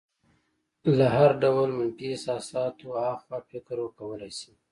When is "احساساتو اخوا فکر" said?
2.13-3.77